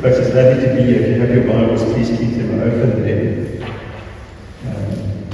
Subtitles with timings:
[0.00, 1.02] Folks, it's lovely to be here.
[1.02, 3.68] If you have your Bibles, please keep them open there.
[4.64, 5.28] Um,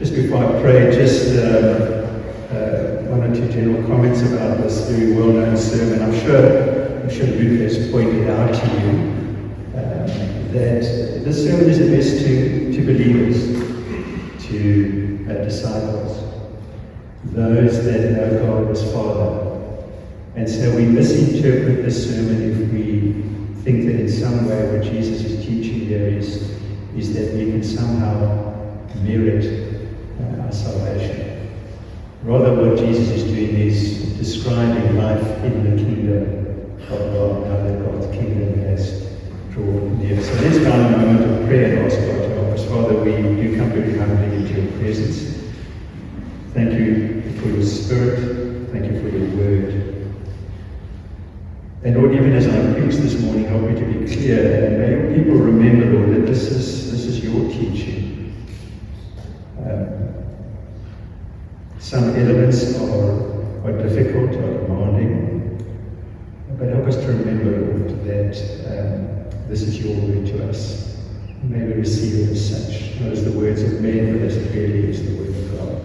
[0.00, 2.10] just before I pray, just uh,
[2.50, 6.02] uh, one or two general comments about this very well-known sermon.
[6.02, 8.88] I'm sure, I'm sure Luke has pointed out to you
[9.78, 10.82] um, that
[11.22, 13.38] this sermon is addressed to, to believers,
[14.48, 16.18] to uh, disciples,
[17.26, 19.43] those that know God as Father.
[20.36, 25.24] And so we misinterpret the sermon if we think that in some way what Jesus
[25.24, 26.58] is teaching there is,
[26.96, 28.52] is that we can somehow
[29.02, 29.44] merit
[30.20, 31.50] uh, our salvation.
[32.24, 38.06] Rather, what Jesus is doing is describing life in the kingdom of God, that God's
[38.16, 39.06] kingdom has
[39.52, 40.20] drawn near.
[40.20, 42.64] So let's now a moment of prayer and ask God to help us.
[42.64, 45.38] Father, we do come very humbly into your presence.
[46.52, 48.70] Thank you for your spirit.
[48.72, 49.93] Thank you for your word.
[51.84, 55.18] And Lord, even as I preach this morning, help me to be clear, and may
[55.18, 58.34] people remember, Lord, that this is this is your teaching.
[59.58, 60.14] Um,
[61.78, 65.62] some elements are, are difficult, are demanding,
[66.58, 68.34] but help us to remember, Lord, that
[68.66, 70.96] um, this is your word to us.
[71.42, 74.88] May we receive it as such, not as the words of men, but as clearly
[74.88, 75.82] as the word of God.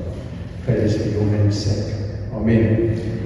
[0.63, 1.93] Pray this for your name's sake.
[2.31, 3.18] Amen.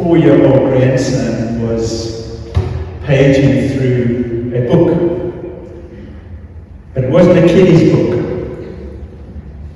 [0.00, 2.48] My four-year-old grandson was
[3.04, 4.96] paging through a book.
[6.94, 8.18] But it wasn't a kiddie's book.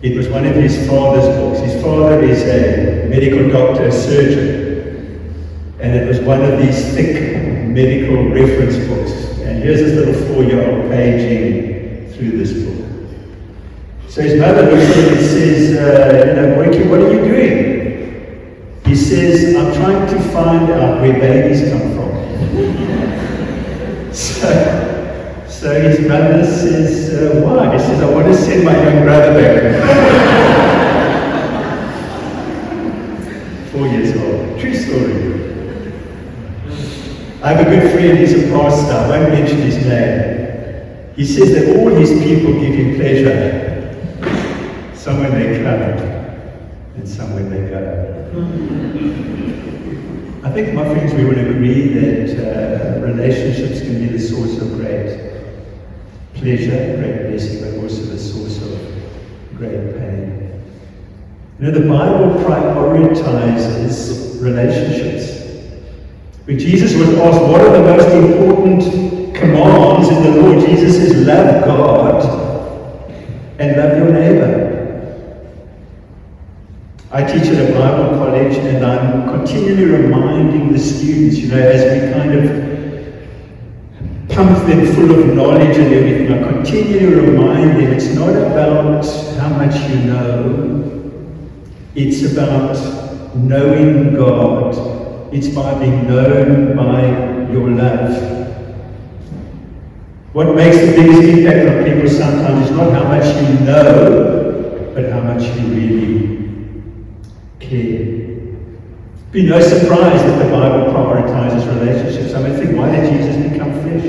[0.01, 1.61] It was one of his father's books.
[1.61, 5.77] His father is a medical doctor, a surgeon.
[5.81, 9.13] And it was one of these thick medical reference books.
[9.41, 14.09] And here's this little four-year-old paging through this book.
[14.09, 17.74] So his mother looks at him and says, uh, you know, what are you doing?
[19.15, 22.11] Says, I'm trying to find out where babies come from.
[24.13, 27.73] so, so his mother says, uh, why?
[27.75, 29.63] He says, I want to send my young brother back.
[33.71, 34.59] Four years old.
[34.59, 35.35] True story.
[37.41, 41.15] I have a good friend, he's a pastor, I won't mention his name.
[41.15, 43.63] He says that all his people give him pleasure.
[44.97, 45.83] Some when they come,
[46.97, 48.14] and some when they go.
[48.35, 48.37] I
[50.51, 55.21] think, my friends, we would agree that uh, relationships can be the source of great
[56.35, 58.77] pleasure, great blessing, but also the source of
[59.57, 60.61] great pain.
[61.61, 65.25] You know, the Bible prioritizes relationships.
[66.47, 68.83] When Jesus was asked, what are the most important
[69.37, 70.59] commands in the law?
[70.67, 72.25] Jesus says, love God
[73.61, 74.64] and love your neighbor.
[77.15, 81.85] I teach at a Bible college and I'm continually reminding the students, you know, as
[81.85, 82.45] we kind of
[84.31, 89.07] pump them full of knowledge and everything, I continually remind them it's not about
[89.39, 91.13] how much you know,
[91.95, 92.75] it's about
[93.37, 94.75] knowing God.
[95.33, 97.03] It's by being known by
[97.53, 98.11] your love.
[100.33, 105.13] What makes the biggest impact on people sometimes is not how much you know, but
[105.13, 106.44] how much you really
[107.69, 108.25] care.
[109.35, 112.35] Be no surprise that the Bible prioritizes relationships.
[112.35, 114.05] I mean, think, why did Jesus become flesh?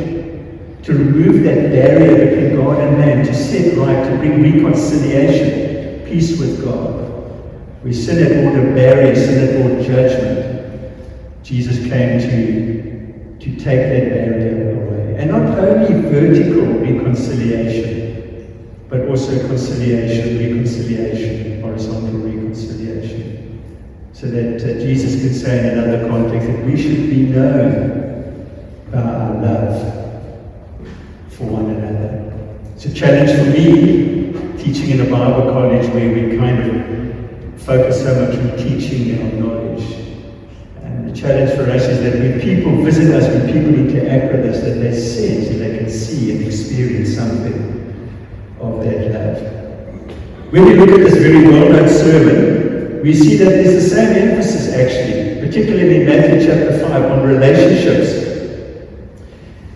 [0.84, 6.40] To remove that barrier between God and man, to set right, to bring reconciliation, peace
[6.40, 7.12] with God.
[7.84, 10.94] We sin had brought a barrier, sin had brought judgment.
[11.42, 15.16] Jesus came to, to take that barrier away.
[15.18, 23.35] And not only vertical reconciliation, but also conciliation, reconciliation, horizontal reconciliation
[24.16, 28.48] so that uh, Jesus could say in another context that we should be known
[28.90, 29.94] by our love
[31.28, 32.34] for one another.
[32.76, 34.32] It's a challenge for me,
[34.64, 39.34] teaching in a Bible college where we kind of focus so much on teaching and
[39.34, 39.84] on knowledge.
[40.84, 44.46] And the challenge for us is that when people visit us, when people interact with
[44.46, 47.60] us, that they sense and they can see and experience something
[48.62, 50.54] of that love.
[50.54, 52.55] When we look at this very well-known sermon,
[53.06, 58.26] we see that there's the same emphasis actually, particularly in Matthew chapter 5 on relationships.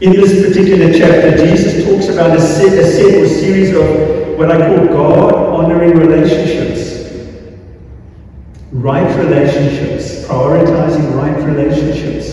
[0.02, 4.50] In this particular chapter, Jesus talks about a set, a set or series of what
[4.50, 7.06] I call God honoring relationships.
[8.72, 12.30] Right relationships, prioritizing right relationships.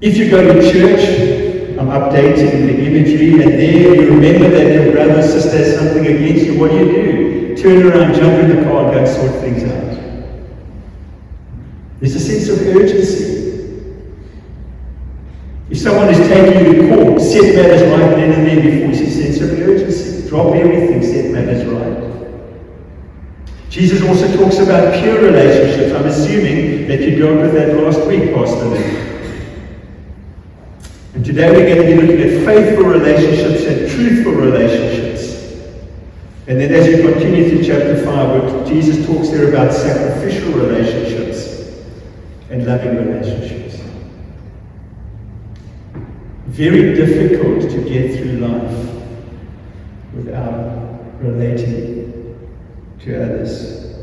[0.00, 4.92] If you go to church, I'm updating the imagery, and there you remember that your
[4.92, 7.25] brother or sister has something against you, what do you do?
[7.56, 9.86] Turn around, jump in the car, and go and sort things out.
[12.00, 13.36] There's a sense of urgency.
[15.70, 19.06] If someone is taking you to court, set matters right then and there before you
[19.06, 20.28] a sense of urgency.
[20.28, 21.96] Drop everything, set matters right.
[23.70, 25.94] Jesus also talks about pure relationships.
[25.94, 28.74] I'm assuming that you dealt with that last week, Pastor
[31.14, 35.05] And today we're going to be looking at faithful relationships and truthful relationships.
[36.48, 41.82] And then as you continue through chapter 5, Jesus talks there about sacrificial relationships
[42.50, 43.82] and loving relationships.
[46.46, 49.02] Very difficult to get through life
[50.14, 52.48] without relating
[53.00, 53.96] to others.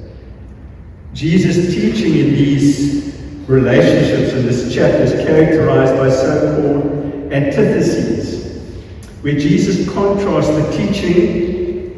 [1.13, 3.15] Jesus' teaching in these
[3.47, 8.61] relationships in this chapter is characterized by so-called antitheses,
[9.21, 11.52] where Jesus contrasts the teaching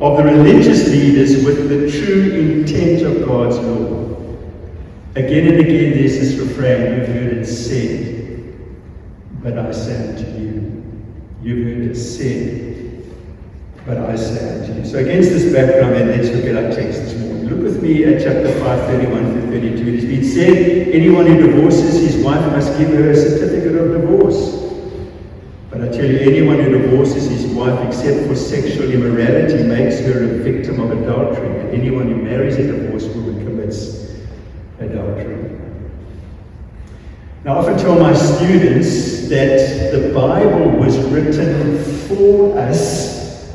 [0.05, 4.15] of the religious leaders with the true intent of God's law.
[5.15, 8.53] Again and again there's this refrain, you've heard it said,
[9.41, 10.83] but I say unto you.
[11.41, 13.03] You've heard it said,
[13.87, 14.85] but I say unto you.
[14.85, 17.49] So against this background, then let's look at our text this morning.
[17.49, 19.87] Look with me at chapter 5, 31 through 32.
[19.87, 23.91] It has been said, anyone who divorces his wife must give her a certificate of
[23.91, 24.65] divorce.
[25.75, 30.23] But I tell you, anyone who divorces his wife except for sexual immorality makes her
[30.23, 31.49] a victim of adultery.
[31.59, 34.15] And anyone who marries a divorced woman commits
[34.79, 35.59] adultery.
[37.43, 43.53] Now, I often tell my students that the Bible was written for us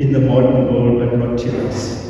[0.00, 2.00] in the modern world, but not to us.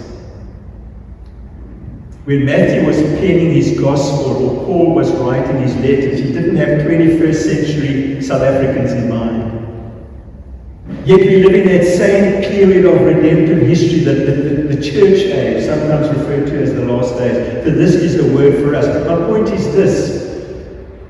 [2.25, 6.81] When Matthew was penning his gospel or Paul was writing his letters, he didn't have
[6.87, 9.50] 21st century South Africans in mind.
[11.05, 15.21] Yet we live in that same period of redemptive history that the, the, the, church
[15.33, 17.65] age, sometimes referred to as the last days.
[17.65, 18.87] For this is a word for us.
[19.07, 20.21] My point is this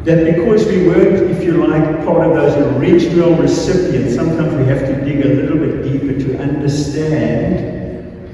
[0.04, 4.81] that because we weren't, if you like, part of those original recipients, sometimes we have
[4.81, 8.31] to dig a little bit deeper to understand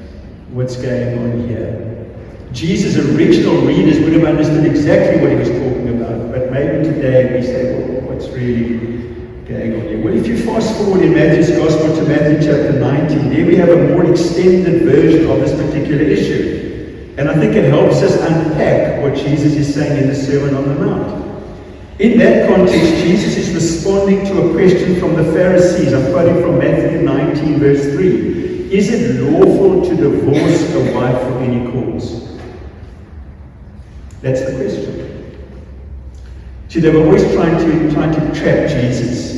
[0.52, 1.82] what's going on here.
[2.52, 7.34] Jesus' original readers would have understood exactly what he was talking about, but maybe today
[7.34, 9.05] we say, well, what's really
[9.48, 13.68] Well, if you fast forward in Matthew's Gospel to Matthew chapter 19, there we have
[13.68, 17.14] a more extended version of this particular issue.
[17.16, 20.66] And I think it helps us unpack what Jesus is saying in the Sermon on
[20.66, 22.00] the Mount.
[22.00, 25.92] In that context, Jesus is responding to a question from the Pharisees.
[25.92, 28.72] I'm quoting from Matthew 19, verse 3.
[28.72, 32.36] Is it lawful to divorce a wife for any cause?
[34.22, 34.96] That's the question.
[36.68, 39.35] See, they were always trying to trying to trap Jesus.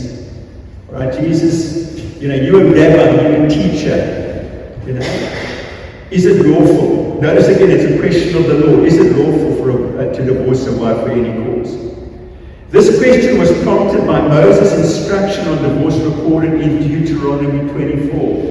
[0.98, 1.14] Right?
[1.20, 4.74] Jesus, you know, you're a rabbi, you're a teacher.
[4.84, 5.06] You know,
[6.10, 7.20] is it lawful?
[7.20, 8.82] Notice again, it's a question of the law.
[8.82, 11.88] Is it lawful for a, uh, to divorce a wife for any cause?
[12.70, 18.48] This question was prompted by Moses' instruction on divorce recorded in Deuteronomy 24.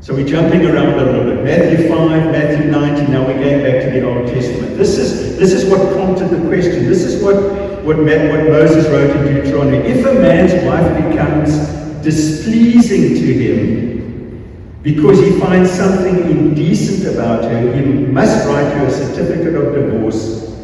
[0.00, 1.44] So we're jumping around a little bit.
[1.44, 4.78] Matthew 5, Matthew 19, now we're going back to the Old Testament.
[4.78, 6.86] This is, this is what prompted the question.
[6.88, 9.78] This is what, what, what Moses wrote in Deuteronomy.
[9.78, 11.56] If a man's wife becomes
[12.04, 18.90] displeasing to him because he finds something indecent about her, he must write her a
[18.90, 20.54] certificate of divorce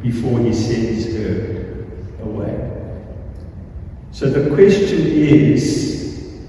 [0.00, 1.84] before he sends her
[2.22, 2.72] away.
[4.12, 6.40] So the question is,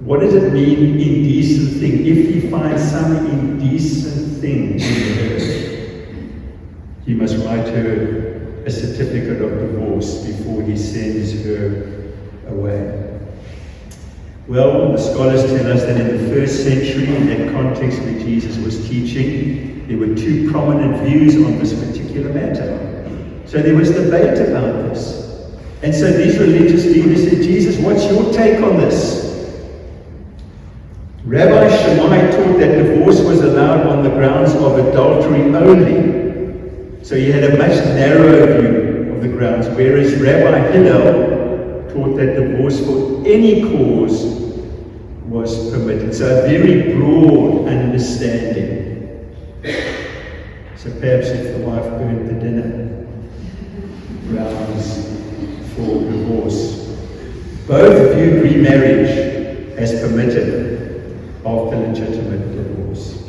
[0.00, 2.04] what does it mean, indecent thing?
[2.04, 5.38] If he finds some indecent thing in her,
[7.06, 8.23] he must write her
[8.64, 12.14] a certificate of divorce before he sends her
[12.48, 13.00] away.
[14.46, 18.56] Well, the scholars tell us that in the first century, in that context where Jesus
[18.58, 22.80] was teaching, there were two prominent views on this particular matter.
[23.46, 25.24] So there was debate about this.
[25.82, 29.24] And so these religious leaders said, Jesus, what's your take on this?
[31.24, 36.23] Rabbi Shammai taught that divorce was allowed on the grounds of adultery only.
[37.04, 42.34] So he had a much narrower view of the grounds, whereas Rabbi Hillel taught that
[42.34, 44.24] divorce for any cause
[45.26, 46.14] was permitted.
[46.14, 49.36] So a very broad understanding.
[50.76, 53.06] So perhaps if the wife burned the dinner,
[54.28, 55.04] grounds
[55.76, 56.88] for divorce.
[57.66, 63.23] Both viewed remarriage as permitted after legitimate divorce.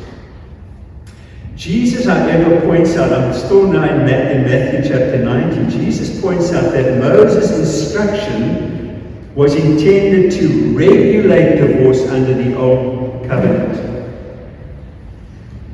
[1.56, 6.98] Jesus, however, points out, I'm still now in Matthew chapter 19, Jesus points out that
[7.00, 13.74] Moses' instruction was intended to regulate divorce under the Old Covenant.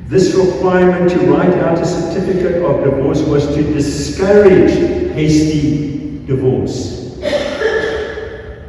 [0.07, 4.71] This requirement to write out a certificate of divorce was to discourage
[5.13, 7.17] hasty divorce.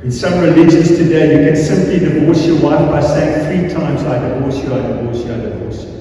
[0.02, 4.18] In some religions today, you can simply divorce your wife by saying three times, I
[4.28, 5.93] divorce you, I divorce you, I divorce you.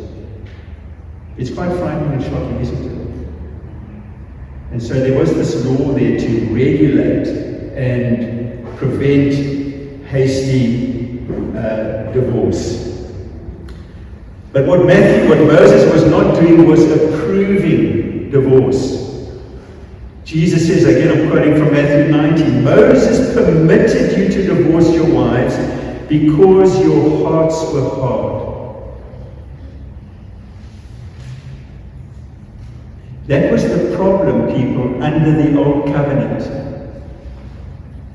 [1.38, 2.94] It's quite frightening and shocking, isn't it?
[4.72, 7.28] And so there was this law there to regulate
[7.75, 11.20] and prevent hasty
[11.56, 13.10] uh, divorce.
[14.52, 19.02] But what Matthew, what Moses was not doing was approving divorce.
[20.24, 25.56] Jesus says, again, I'm quoting from Matthew 19 Moses permitted you to divorce your wives
[26.08, 28.53] because your hearts were hard.
[33.27, 36.42] That was the problem, people, under the old covenant.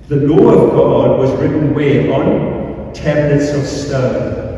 [0.09, 2.13] The law of God was written where?
[2.13, 4.49] On tablets of stone.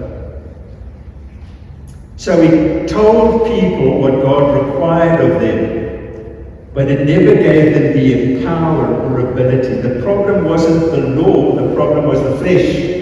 [2.16, 8.44] So he told people what God required of them, but it never gave them the
[8.44, 9.80] power or ability.
[9.80, 12.98] The problem wasn't the law, the problem was the flesh.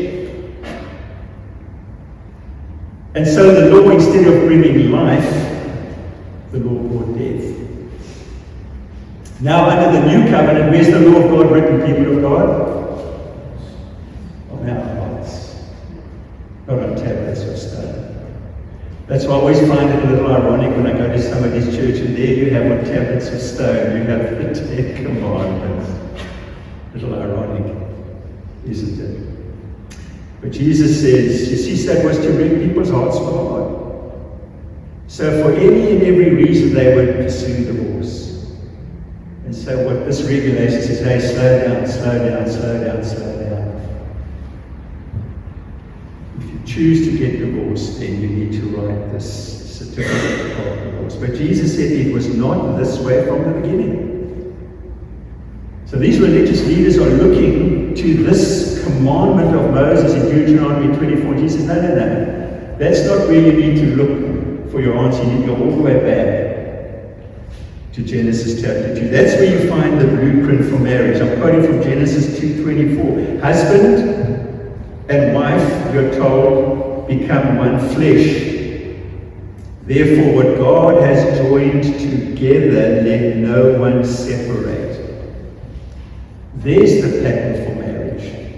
[3.14, 5.47] And so the law, instead of bringing life,
[6.52, 7.68] the law brought death.
[9.40, 12.68] Now, under the new covenant, where's the law of God written, people of God?
[14.50, 15.56] On our hearts,
[16.66, 18.08] not on tablets of stone.
[19.06, 22.00] That's why I always find it a little ironic when I go to somebody's church
[22.00, 25.90] and there you have on tablets of stone, you have the Ten Commandments.
[26.90, 27.76] A little ironic,
[28.66, 29.38] isn't it?
[30.40, 33.87] But Jesus says, you see, that was to bring people's hearts to hard.
[35.08, 38.52] So for any and every reason they would pursue divorce.
[39.46, 43.80] And so what this regulation says, hey, slow down, slow down, slow down, slow down
[46.38, 51.16] If you choose to get divorced, then you need to write this certificate of divorce.
[51.16, 54.06] But Jesus said it was not this way from the beginning.
[55.86, 61.34] So these religious leaders are looking to this commandment of Moses in Deuteronomy 24.
[61.36, 62.76] Jesus says, no, no, no.
[62.78, 64.28] That's not where you need to look
[64.70, 65.22] for your answer.
[65.24, 69.08] You go all the way back to Genesis chapter 2.
[69.08, 71.20] That's where you find the blueprint for marriage.
[71.20, 73.40] I'm quoting from Genesis 2.24.
[73.40, 74.18] Husband,
[75.08, 78.56] and wife, you're told, become one flesh.
[79.84, 84.68] Therefore, what God has joined together, let no one separate.
[86.56, 88.52] There's the pattern for marriage.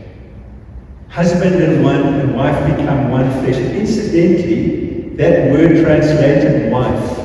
[1.08, 3.56] Husband and one and wife become one flesh.
[3.56, 7.16] Incidentally, that word translated wife,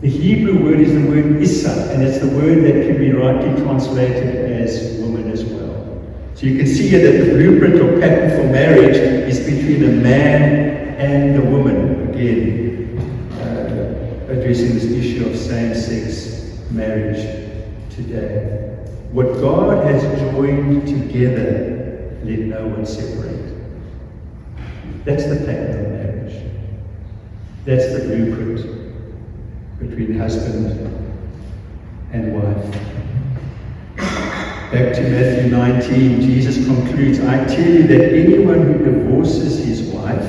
[0.00, 3.62] the Hebrew word is the word Issa, and it's the word that can be rightly
[3.62, 6.02] translated as woman as well.
[6.34, 9.92] So you can see here that the blueprint or pattern for marriage is between a
[10.02, 12.98] man and a woman, again,
[13.32, 17.46] uh, addressing this issue of same sex marriage
[17.90, 18.84] today.
[19.12, 23.54] What God has joined together, let no one separate.
[25.06, 25.95] That's the pattern.
[27.66, 28.64] That's the blueprint
[29.80, 30.88] between husband
[32.12, 32.72] and wife.
[34.70, 40.22] Back to Matthew 19, Jesus concludes I tell you that anyone who divorces his wife,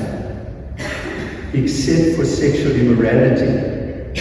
[1.54, 4.20] except for sexual immorality,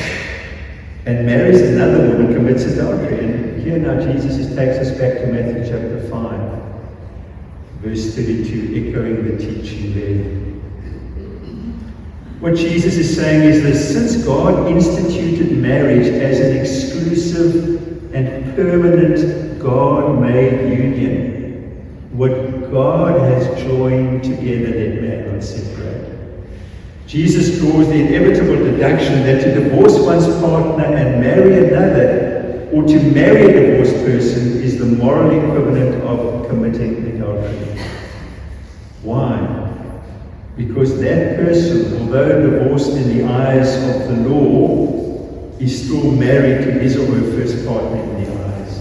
[1.07, 3.19] and marries another woman commits adultery.
[3.19, 9.39] And here now Jesus takes us back to Matthew chapter 5, verse 32, echoing the
[9.39, 10.46] teaching there.
[12.41, 19.59] What Jesus is saying is this since God instituted marriage as an exclusive and permanent
[19.59, 22.13] God made union.
[22.13, 26.47] What God has joined together, let man not separate.
[27.07, 33.01] Jesus draws the inevitable deduction that to divorce one's partner and marry another, or to
[33.13, 37.81] marry a divorced person, is the moral equivalent of committing adultery.
[39.03, 39.66] Why?
[40.57, 46.73] Because that person, although divorced in the eyes of the law, is still married to
[46.73, 48.79] his or her first partner in the eyes.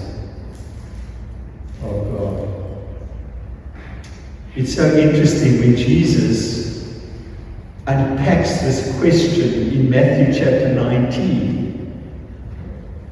[1.84, 2.50] Of God.
[4.56, 6.66] It's so interesting when Jesus
[7.88, 11.66] unpacks this question in Matthew chapter 19.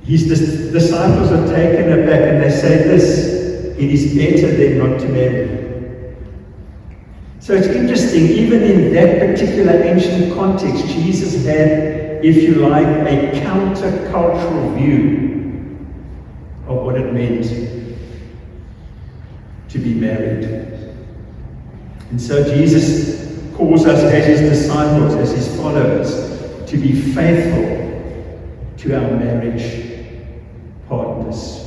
[0.05, 3.43] His disciples are taken aback and they say this
[3.77, 5.62] it is better than not to marry.
[7.43, 13.37] So it's interesting, even in that particular ancient context, Jesus had, if you like, a
[13.41, 15.85] countercultural view
[16.67, 17.43] of what it meant
[19.67, 20.45] to be married.
[22.11, 28.95] And so Jesus calls us as his disciples, as his followers, to be faithful to
[28.95, 30.07] our marriage
[30.87, 31.59] partners.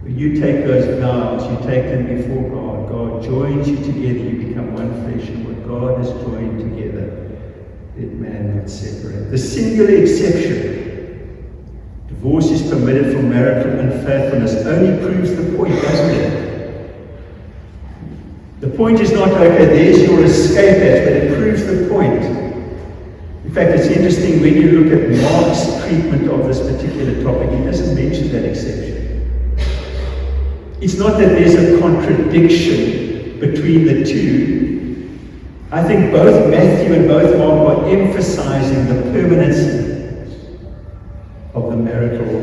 [0.00, 2.88] When you take those vows, you take them before God.
[2.88, 7.40] God joins you together, you become one flesh, and what God has joined together,
[7.98, 9.30] let man not separate.
[9.30, 11.50] The singular exception,
[12.06, 16.44] divorce is permitted for marital unfaithfulness, only proves the point, doesn't it?
[18.60, 22.22] The point is not, okay, there's your escape hatch, but it proves the point.
[23.44, 27.64] In fact, it's interesting when you look at Mark's treatment of this particular topic, he
[27.64, 29.03] doesn't mention that exception.
[30.84, 35.18] It's not that there's a contradiction between the two.
[35.72, 40.28] I think both Matthew and both Mark are emphasizing the permanency
[41.54, 42.38] of the marital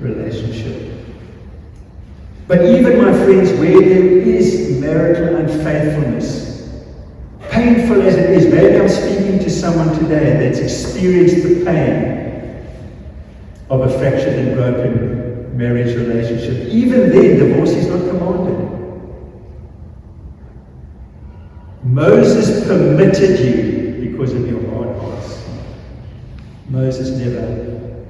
[0.00, 0.92] relationship.
[2.46, 6.68] But even, my friends, where there is marital unfaithfulness,
[7.48, 12.66] painful as it is, maybe I'm speaking to someone today that's experienced the pain
[13.70, 15.23] of a fractured and broken
[15.54, 16.68] marriage relationship.
[16.68, 18.64] Even then, divorce is not commanded.
[21.84, 25.44] Moses permitted you because of your hard hearts.
[26.68, 28.00] Moses never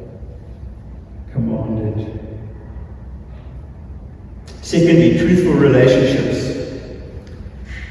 [1.33, 2.21] commanded.
[4.63, 6.45] Secondly, truthful relationships.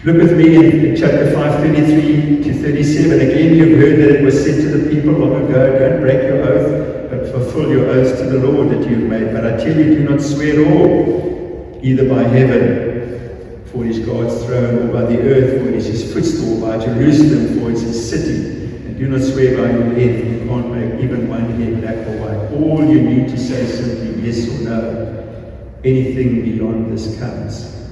[0.04, 3.20] Look with me in chapter 5, 33 to 37.
[3.20, 6.42] Again, you've heard that it was said to the people long ago, don't break your
[6.44, 7.03] oath
[7.34, 9.34] fulfill your oaths to the Lord that you have made.
[9.34, 14.46] But I tell you, do not swear all, either by heaven, for it is God's
[14.46, 17.82] throne, or by the earth, for it is his footstool, by Jerusalem, for it is
[17.82, 18.68] his city.
[18.86, 22.22] And do not swear by your head, you can't make even one head black or
[22.22, 22.62] white.
[22.62, 25.80] All you need to say is simply yes or no.
[25.84, 27.90] Anything beyond this comes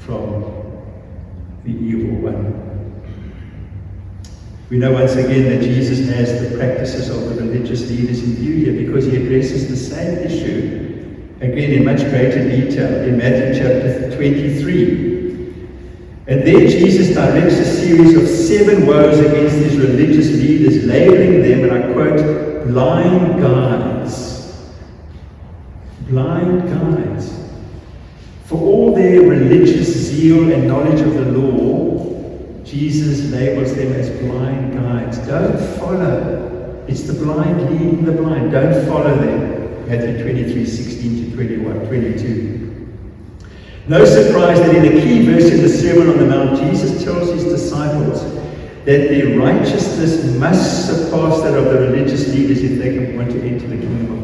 [0.00, 0.44] from
[1.64, 2.59] the evil one.
[4.70, 8.54] We know once again that Jesus has the practices of the religious leaders in view
[8.54, 14.14] here because he addresses the same issue, again in much greater detail, in Matthew chapter
[14.14, 15.10] 23.
[16.28, 21.68] And there Jesus directs a series of seven woes against these religious leaders, labeling them,
[21.68, 24.70] and I quote, blind guides.
[26.02, 27.34] Blind guides.
[28.44, 32.09] For all their religious zeal and knowledge of the law,
[32.70, 35.18] Jesus labels them as blind guides.
[35.26, 36.84] Don't follow.
[36.86, 38.52] It's the blind leading the blind.
[38.52, 39.88] Don't follow them.
[39.88, 42.60] Matthew 23, 16 to 21, 22.
[43.88, 47.28] No surprise that in the key verse in the Sermon on the Mount, Jesus tells
[47.30, 48.22] his disciples
[48.84, 53.66] that their righteousness must surpass that of the religious leaders if they want to enter
[53.66, 54.20] the kingdom of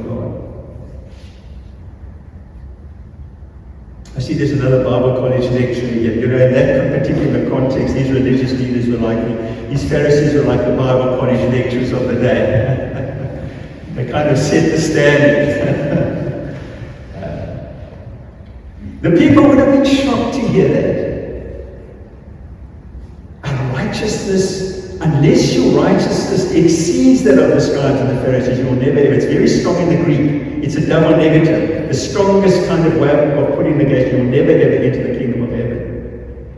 [4.16, 6.15] I see there's another Bible college lecturer here.
[6.15, 9.25] You know, in that particular context, these religious leaders were like,
[9.71, 13.85] these Pharisees were like the Bible college lecturers of the day.
[13.95, 16.59] they kind of set the standard.
[19.03, 20.97] the people would have been shocked to hear that.
[23.45, 28.99] And righteousness, unless your righteousness exceeds that of the scribes and the Pharisees, you'll never
[28.99, 29.15] ever.
[29.15, 30.56] It's very strong in the Greek.
[30.67, 31.87] It's a double negative.
[31.87, 34.17] The strongest kind of way of putting negation.
[34.17, 36.57] You'll never ever enter the kingdom of heaven.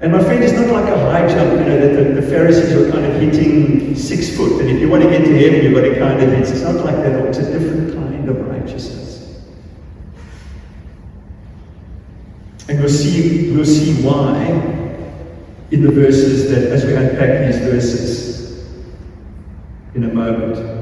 [0.00, 2.72] And my friend, it's not like a high jump, you know, that the, the Pharisees
[2.76, 4.60] were kind of hitting six foot.
[4.60, 6.48] And if you want to get to heaven, you've got to kind of hit.
[6.48, 7.26] It's not like that.
[7.26, 9.42] It's a different kind of righteousness.
[12.68, 14.38] And we'll see, we'll see why
[15.72, 18.68] in the verses that, as we unpack these verses
[19.96, 20.73] in a moment.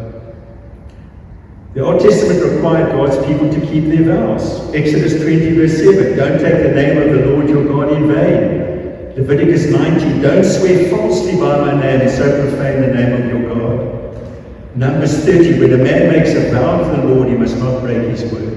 [1.75, 4.75] The Old Testament required God's people to keep their vows.
[4.75, 9.17] Exodus 20, verse 7 Don't take the name of the Lord your God in vain.
[9.17, 13.55] Leviticus 19 Don't swear falsely by my name and so profane the name of your
[13.55, 14.77] God.
[14.77, 18.07] Numbers 30 When a man makes a vow to the Lord, he must not break
[18.07, 18.53] his word.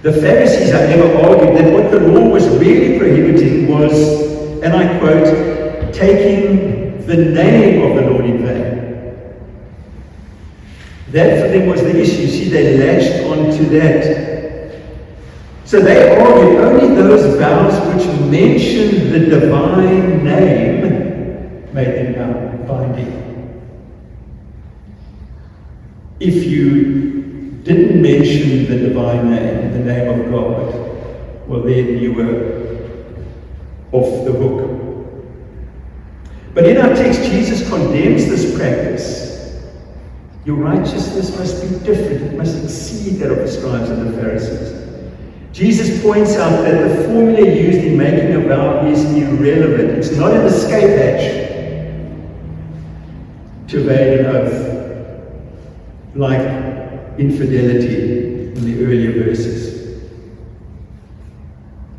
[0.00, 3.92] The Pharisees, however, argued that what the law was really prohibiting was,
[4.62, 8.63] and I quote, taking the name of the Lord in vain.
[11.14, 12.26] That for them was the issue.
[12.26, 14.82] See, they latched onto that.
[15.64, 23.12] So they argued only those vows which mention the divine name made them binding.
[26.18, 32.74] If you didn't mention the divine name, the name of God, well, then you were
[33.92, 35.14] off the hook.
[36.54, 39.24] But in our text, Jesus condemns this practice
[40.44, 42.22] your righteousness must be different.
[42.22, 44.84] It must exceed that of the scribes and the Pharisees.
[45.52, 49.90] Jesus points out that the formula used in making a vow is irrelevant.
[49.90, 51.44] It's not an escape hatch
[53.68, 56.40] to evade an oath, like
[57.18, 60.02] infidelity in the earlier verses.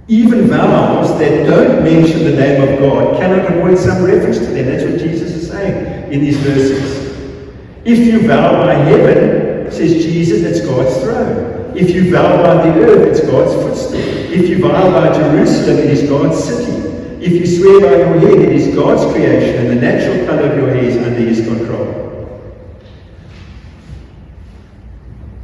[0.07, 4.67] Even vows that don't mention the name of God cannot avoid some reference to them.
[4.67, 6.94] That's what Jesus is saying in these verses.
[7.85, 11.77] If you vow by heaven, says Jesus, it's God's throne.
[11.77, 13.99] If you vow by the earth, it's God's footstool.
[13.99, 16.71] If you vow by Jerusalem, it is God's city.
[17.23, 20.57] If you swear by your head, it is God's creation, and the natural color of
[20.57, 22.01] your hair is under his control.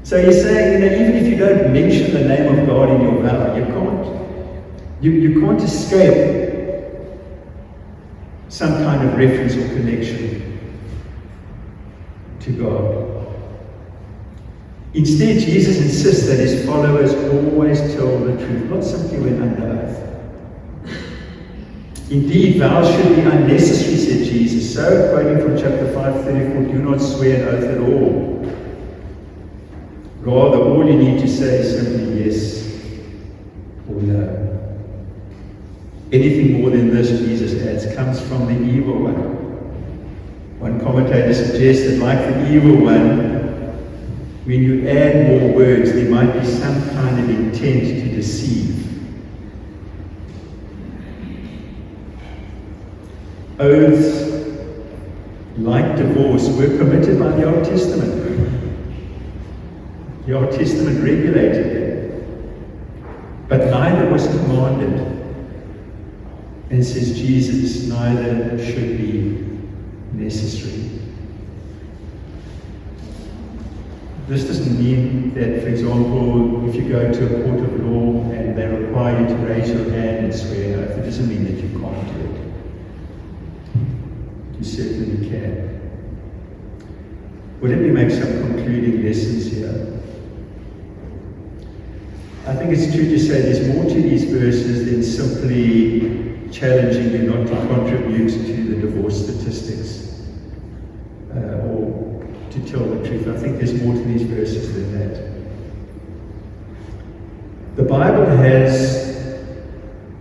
[0.02, 3.02] So he's saying, you know, even if you don't mention the name of God in
[3.02, 6.50] your vow, you can't, you, you can't escape
[8.50, 10.51] some kind of reference or connection
[12.44, 13.12] to God.
[14.94, 19.98] Instead, Jesus insists that his followers always tell the truth, not simply when under oath.
[22.12, 24.74] Indeed, vows should be unnecessary, said Jesus.
[24.74, 28.32] So, quoting from chapter 5, 34, do not swear an oath at all.
[30.20, 32.66] Rather, all you need to say is simply yes
[33.88, 34.38] or no.
[36.12, 39.41] Anything more than this, Jesus adds, comes from the evil one.
[40.62, 43.42] One commentator suggests that, like the evil one,
[44.46, 48.88] when you add more words, there might be some kind of intent to deceive.
[53.58, 54.70] Oaths,
[55.58, 58.12] like divorce, were permitted by the Old Testament.
[60.28, 62.24] The Old Testament regulated it.
[63.50, 65.08] But neither was commanded.
[66.70, 69.51] And says Jesus, neither should be
[70.14, 70.90] necessary.
[74.28, 78.58] This doesn't mean that, for example, if you go to a court of law and
[78.58, 81.62] they require you to raise your hand and swear an oath, it doesn't mean that
[81.62, 82.42] you can't do it.
[84.58, 85.82] You certainly can.
[87.60, 90.00] Well, let me make some concluding lessons here.
[92.48, 96.21] I think it's true to say there's more to these verses than simply
[96.52, 100.22] challenging you not to contribute to the divorce statistics
[101.34, 103.28] uh, or to tell the truth.
[103.28, 105.32] I think there's more to these verses than that.
[107.78, 109.12] The Bible has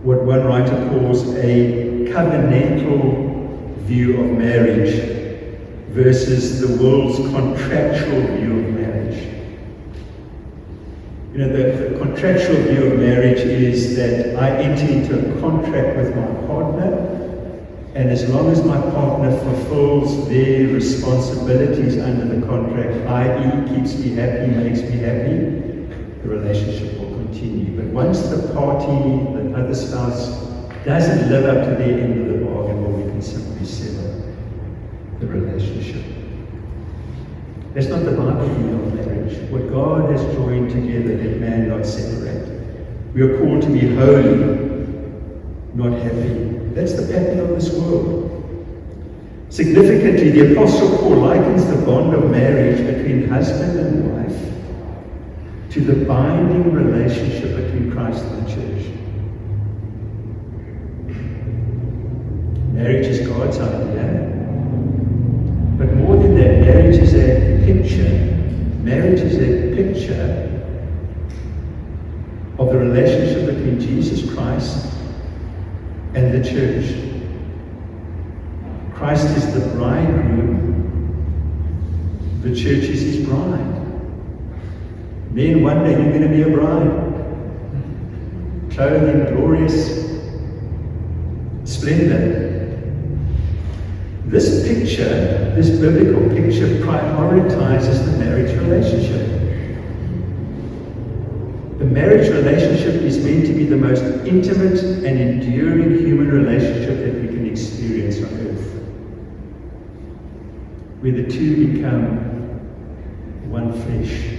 [0.03, 5.19] what one writer calls a covenantal view of marriage
[5.89, 9.40] versus the world's contractual view of marriage.
[11.31, 15.95] You know, the, the, contractual view of marriage is that I enter into a contract
[15.95, 16.91] with my partner,
[17.95, 24.09] and as long as my partner fulfills their responsibilities under the contract, i.e., keeps me
[24.09, 25.37] happy, makes me happy,
[26.21, 27.77] the relationship will continue.
[27.77, 30.51] But once the party, the other spouse,
[30.83, 34.21] doesn't live up to their end of the bargain, well, we can simply sever
[35.21, 36.03] the relationship.
[37.73, 39.20] That's not the Bible view of marriage.
[39.49, 42.47] What God has joined together, let man not separate.
[43.13, 44.35] We are called to be holy,
[45.73, 46.51] not happy.
[46.73, 48.29] That's the pattern of this world.
[49.49, 56.05] Significantly, the Apostle Paul likens the bond of marriage between husband and wife to the
[56.05, 58.87] binding relationship between Christ and the church.
[62.73, 64.31] Marriage is God's idea.
[65.77, 68.30] But more than that, marriage is a picture.
[69.11, 70.47] Marriage is a picture
[72.57, 74.87] of the relationship between Jesus Christ
[76.13, 76.95] and the church.
[78.93, 81.11] Christ is the bridegroom,
[82.41, 83.81] the church is his bride.
[85.33, 86.89] Men, one day you're going to be a bride.
[88.71, 90.05] Clothed in glorious
[91.65, 92.50] splendor.
[94.31, 99.27] This picture, this biblical picture, prioritizes the marriage relationship.
[101.79, 107.21] The marriage relationship is meant to be the most intimate and enduring human relationship that
[107.21, 108.71] we can experience on earth.
[111.01, 114.37] Where the two become one flesh.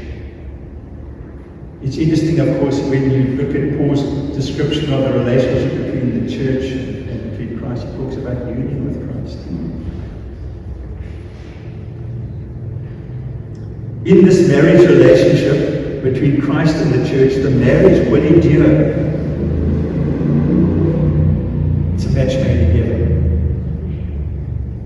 [1.83, 6.33] It's interesting, of course, when you look at Paul's description of the relationship between the
[6.33, 9.12] church and between Christ, he talks about union with Christ.
[14.05, 19.13] In this marriage relationship between Christ and the church, the marriage will endure.
[21.95, 23.03] It's a match made in heaven.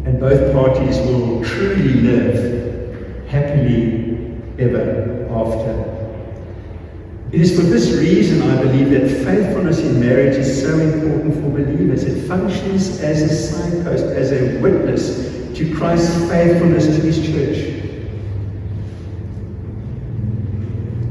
[0.05, 4.19] And both parties will truly live happily
[4.59, 5.86] ever after.
[7.33, 11.51] It is for this reason, I believe, that faithfulness in marriage is so important for
[11.51, 12.05] believers.
[12.05, 17.75] It functions as a signpost, as a witness to Christ's faithfulness to his church.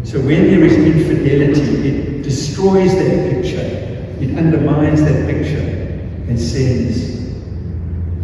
[0.08, 3.60] So when there is infidelity, it destroys that picture,
[4.24, 5.60] it undermines that picture,
[6.30, 7.26] and sends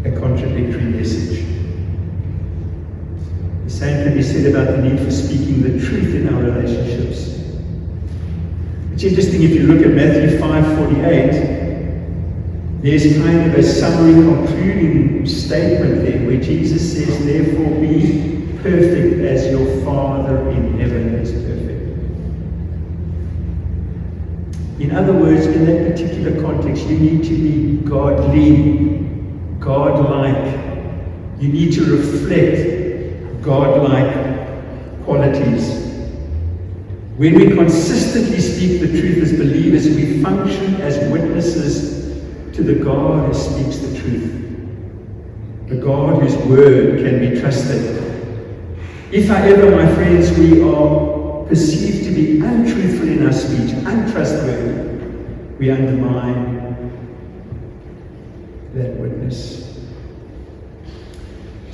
[0.05, 1.45] a contradictory message.
[3.65, 7.40] The same can be said about the need for speaking the truth in our relationships.
[9.01, 16.03] It's interesting if you look at Matthew 5:48, there's kind of a summary concluding statement
[16.03, 21.97] there where Jesus says, Therefore be perfect as your Father in heaven is perfect.
[24.79, 28.99] In other words, in that particular context, you need to be godly,
[29.59, 30.59] godlike.
[31.39, 34.13] You need to reflect godlike
[35.05, 35.90] qualities.
[37.21, 42.19] When we consistently speak the truth as believers, we function as witnesses
[42.55, 48.01] to the God who speaks the truth, the God whose word can be trusted.
[49.11, 55.05] If, however, my friends, we are perceived to be untruthful in our speech, untrustworthy,
[55.59, 56.91] we undermine
[58.73, 59.70] that witness.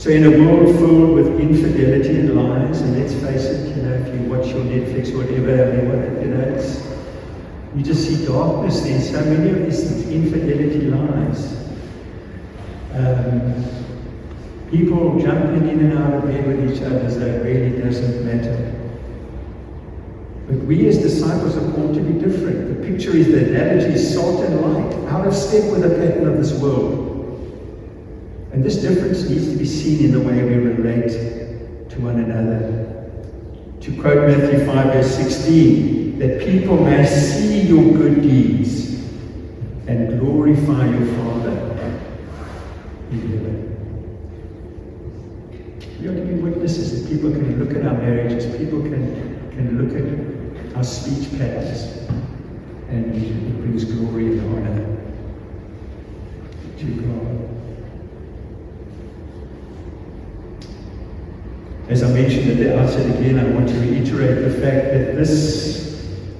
[0.07, 3.91] So, in a world filled with infidelity and lies, and let's face it, you know,
[3.91, 6.81] if you watch your Netflix or whatever, mean, you know, it's
[7.75, 9.01] you just see darkness there.
[9.01, 11.57] So many of these things, infidelity lies.
[12.93, 13.65] Um,
[14.71, 18.79] people jumping in and out of bed with each other though it really doesn't matter.
[20.47, 22.81] But we as disciples are called to be different.
[22.81, 26.29] The picture is the analogy is salt and light, out of step with the pattern
[26.29, 27.06] of this world.
[28.57, 31.11] And this difference needs to be seen in the way we relate
[31.91, 33.11] to one another.
[33.81, 38.95] To quote Matthew 5, verse 16, that people may see your good deeds
[39.85, 41.51] and glorify your Father
[43.11, 43.53] in heaven.
[46.01, 49.77] We are to be witnesses that people can look at our marriages, people can, can
[49.77, 52.09] look at our speech patterns,
[52.89, 54.97] and it brings glory and honor
[56.79, 57.56] to God.
[61.89, 65.77] As I mentioned at the outset again, I want to reiterate the fact that this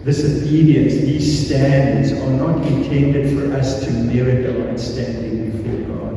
[0.04, 6.16] this obedience, these standards are not intended for us to merit right standing before God.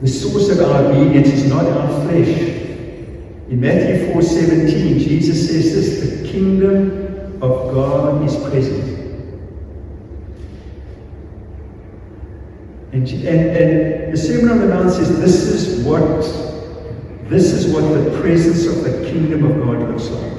[0.00, 2.28] The source of our obedience is not our flesh.
[3.48, 8.90] In Matthew 4:17, Jesus says this: the kingdom of God is present.
[12.92, 16.51] And, and, and the Sermon on the Mount says this is what
[17.32, 20.32] this is what the presence of the kingdom of God looks like.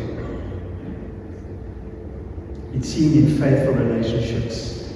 [2.75, 4.93] It's seen in faithful relationships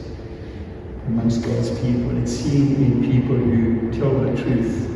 [1.07, 2.15] amongst God's people.
[2.21, 4.91] It's seen in people who tell the truth,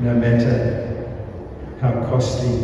[0.00, 1.16] no matter
[1.80, 2.58] how costly.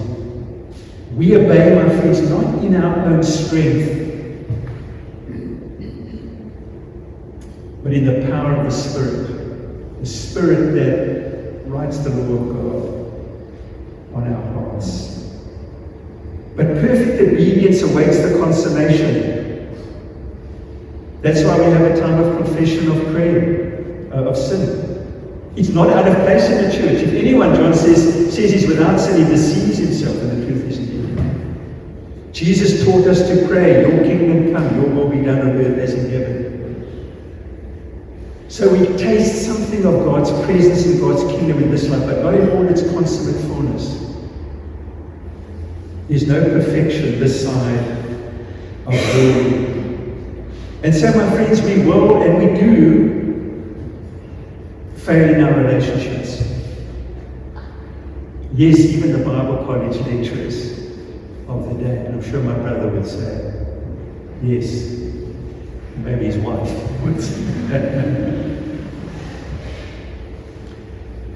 [1.15, 4.05] We obey, my friends, not in our own strength,
[7.83, 10.01] but in the power of the Spirit.
[10.01, 12.98] The Spirit that writes the law of God
[14.19, 15.19] on our hearts.
[16.57, 19.39] But perfect obedience awaits the consummation.
[21.23, 25.53] That's why we have a time of confession of prayer, uh, of sin.
[25.57, 27.03] It's not out of place in the church.
[27.03, 30.89] If anyone, John says, says he's without sin, he deceives himself, and the truth isn't
[30.89, 32.31] in him.
[32.33, 35.95] Jesus taught us to pray, Your kingdom come, Your will be done on earth as
[35.95, 36.49] in heaven.
[38.49, 42.35] So we taste something of God's presence in God's kingdom in this life, but not
[42.35, 44.08] in all its consummate fullness.
[46.09, 47.87] There's no perfection this side
[48.87, 49.69] of glory.
[50.83, 53.19] And so, my friends, we will and we do
[54.97, 56.45] fail in our relationships.
[58.55, 60.79] Yes, even the Bible college lecturers
[61.47, 63.67] of the day, and I'm sure my brother would say,
[64.43, 64.99] yes,
[65.97, 66.71] maybe his wife
[67.03, 68.55] would say.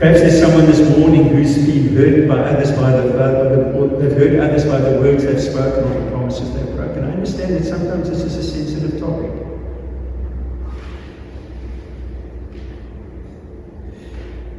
[0.02, 4.40] Perhaps there's someone this morning who's been hurt by others by the, uh, they've hurt
[4.40, 7.04] others by the words they've spoken or the promises they've broken.
[7.04, 9.30] I understand that sometimes this is a sensitive topic.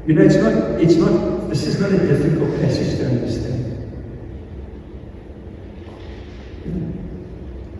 [0.07, 3.99] You know, it's not, it's not, this is not a difficult passage to understand.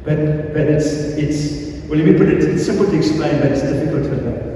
[0.04, 0.18] But,
[0.52, 4.04] but it's, it's, well, let me put it, it's simple to explain, but it's difficult
[4.04, 4.53] to know.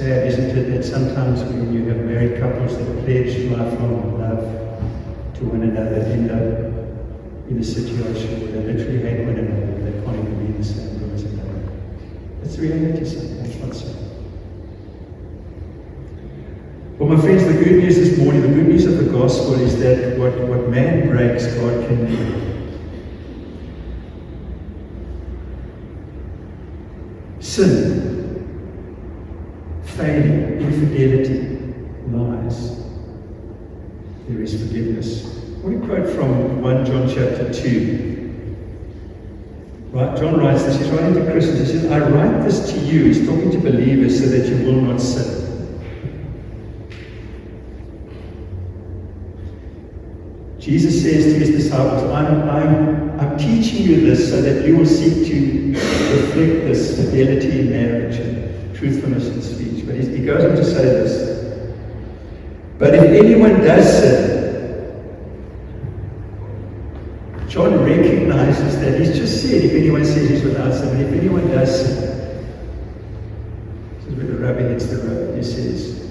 [0.00, 4.40] Sad, isn't it, that sometimes when you have married couples that pledge lifelong love
[5.34, 9.92] to one another end up in a situation where they literally hate one another, they
[10.02, 11.60] can't even be in the same room as another.
[12.40, 13.88] That's the reality sometimes, not so.
[16.98, 19.78] Well, my friends, the good news this morning, the good news of the gospel is
[19.80, 22.46] that what, what man breaks, God can do.
[27.40, 28.09] Sin,
[30.00, 31.74] failure, infidelity,
[32.08, 32.80] lies.
[34.28, 35.26] There is forgiveness.
[35.26, 38.10] I want to quote from 1 John chapter 2.
[39.92, 43.04] Right, John writes this, he's writing to Christians, he says, I write this to you,
[43.06, 45.40] he's talking to believers so that you will not sin.
[50.60, 54.86] Jesus says to his disciples, I'm, I'm, I'm teaching you this so that you will
[54.86, 59.79] seek to reflect this fidelity in marriage and truthfulness in speech.
[59.90, 61.12] But he goes on to say this.
[62.78, 64.38] But if anyone does sin,
[67.48, 71.48] John recognizes that he's just said, if anyone says he's without sin, but if anyone
[71.48, 71.96] does sin,
[73.98, 75.36] this is where the rubber hits the road.
[75.36, 76.08] He says,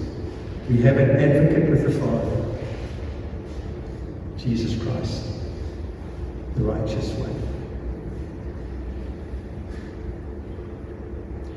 [0.70, 2.36] we have an advocate with the Father.
[4.38, 5.24] Jesus Christ,
[6.56, 7.34] the righteous one.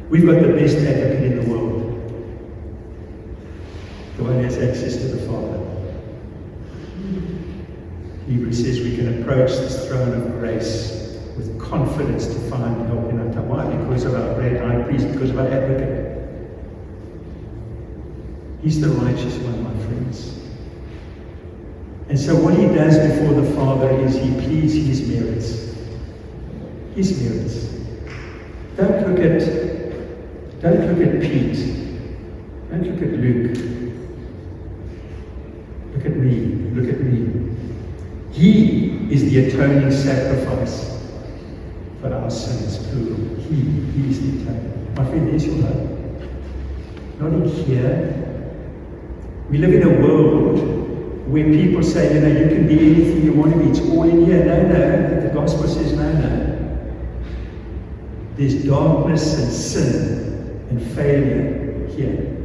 [0.09, 1.73] We've got the best advocate in the world.
[4.62, 5.59] Access to the Father.
[8.29, 13.18] Hebrews says we can approach this throne of grace with confidence to find help in
[13.18, 13.48] our time.
[13.48, 13.66] Why?
[13.66, 16.12] Because of our great high priest, because of our advocate.
[18.62, 20.38] He's the righteous one, my friends.
[22.09, 25.75] And so what he does before the Father is he pleads his merits.
[26.94, 27.72] His merits.
[28.77, 29.62] Don't look at
[30.62, 31.59] don't look at Pete.
[32.70, 33.72] Don't look at Luke.
[35.94, 36.37] Look at me.
[36.72, 37.57] Look at me.
[38.42, 41.00] He is the atoning sacrifice
[42.00, 43.37] for our sins, plural.
[43.37, 44.94] He, he is the atoning.
[44.96, 47.20] My friend, there's your hope.
[47.20, 48.18] Not in here.
[49.48, 50.59] We live in a world
[51.28, 54.02] where people say, you know, you can be anything you want to be, it's all
[54.02, 54.44] in here.
[54.44, 56.83] No, no, the gospel says, no, no.
[58.35, 62.37] There's darkness and sin and failure here.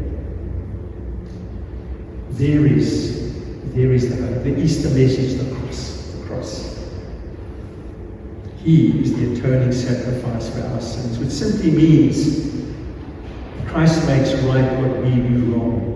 [2.29, 3.16] There is,
[3.77, 4.43] there is the hope.
[4.43, 6.79] The Easter message, the cross, the cross.
[8.57, 12.55] He is the atoning sacrifice for our sins, which simply means
[13.67, 15.93] Christ makes right what we do wrong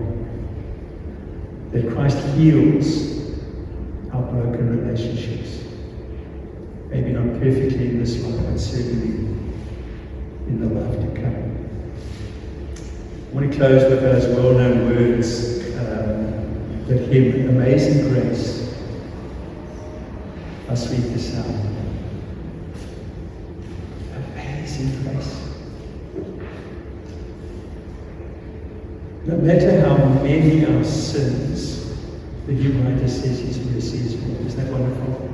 [1.72, 3.32] that Christ heals
[4.12, 5.64] our broken relationships.
[6.88, 9.16] Maybe not perfectly in this life, but certainly
[10.46, 11.68] in the life to come.
[13.30, 16.41] I want to close with those well known words um,
[16.86, 18.62] that hymn, Amazing Grace.
[20.66, 21.76] How sweet the sound.
[24.34, 25.48] Amazing grace.
[29.26, 31.92] No matter how many our sins,
[32.46, 34.46] the hymn writer says his is more.
[34.46, 35.28] Isn't that wonderful?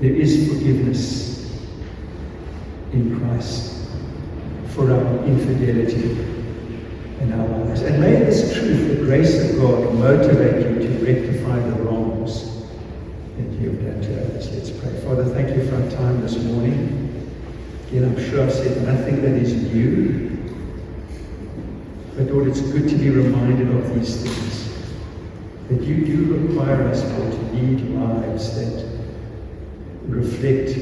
[0.00, 1.50] There is forgiveness
[2.92, 3.88] in Christ
[4.68, 6.35] for our infidelity
[7.20, 7.82] in our lives.
[7.82, 12.44] And may this truth, the grace of God, motivate you to rectify the wrongs
[13.36, 14.50] that you have done to others.
[14.52, 15.00] Let's pray.
[15.00, 17.06] Father, thank you for our time this morning.
[17.88, 20.26] Again, I'm sure I've said nothing that is new.
[22.16, 24.72] But Lord, it's good to be reminded of these things.
[25.68, 28.86] That you do require us, Lord, to lead lives that
[30.06, 30.76] reflect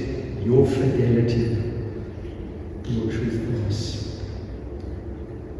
[0.45, 1.73] your fidelity,
[2.85, 4.04] your truthfulness.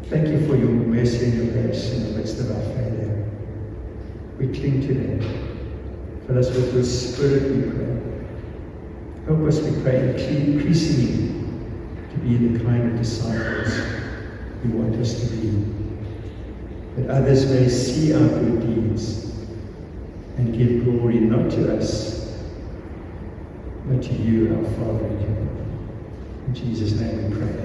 [0.07, 3.27] Thank you for your mercy and your grace in the midst of our failure.
[4.37, 6.27] We cling to that.
[6.27, 7.85] Fill us with your spirit, we pray.
[9.25, 11.43] Help us, we pray, increasingly
[12.11, 13.75] to be the kind of disciples
[14.63, 15.73] you want us to be.
[16.97, 19.25] That others may see our good deeds
[20.37, 22.37] and give glory not to us,
[23.87, 25.87] but to you, our Father in heaven.
[26.47, 27.64] In Jesus' name we pray.